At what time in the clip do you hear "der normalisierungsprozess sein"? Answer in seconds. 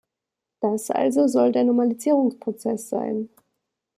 1.51-3.29